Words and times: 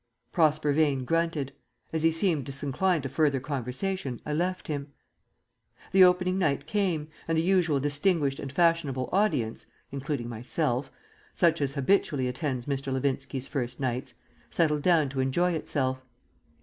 Prosper 0.31 0.73
Vane 0.73 1.05
grunted. 1.05 1.51
As 1.93 2.01
he 2.01 2.09
seemed 2.11 2.43
disinclined 2.45 3.03
for 3.03 3.09
further 3.09 3.39
conversation 3.39 4.19
I 4.25 4.33
left 4.33 4.67
him...... 4.67 4.87
The 5.91 6.03
opening 6.05 6.39
night 6.39 6.65
came, 6.65 7.09
and 7.27 7.37
the 7.37 7.41
usual 7.43 7.79
distinguished 7.79 8.39
and 8.39 8.51
fashionable 8.51 9.09
audience 9.13 9.67
(including 9.91 10.27
myself), 10.27 10.91
such 11.35 11.61
as 11.61 11.73
habitually 11.73 12.27
attends 12.27 12.65
Mr. 12.65 12.91
Levinski's 12.91 13.47
first 13.47 13.79
nights, 13.79 14.15
settled 14.49 14.81
down 14.81 15.07
to 15.09 15.19
enjoy 15.19 15.51
itself. 15.53 16.03